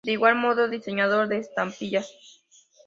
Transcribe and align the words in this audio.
De 0.03 0.13
igual 0.13 0.33
modo 0.35 0.67
diseñador 0.67 1.27
de 1.27 1.37
estampillas. 1.37 2.43